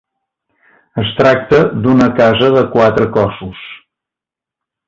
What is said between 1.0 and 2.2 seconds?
Es tracta d'una